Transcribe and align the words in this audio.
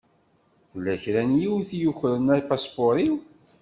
Tella 0.71 0.95
kra 1.03 1.21
n 1.29 1.31
yiwet 1.41 1.69
i 1.75 1.79
yukren 1.81 2.27
apaspuṛ-iw. 2.37 3.15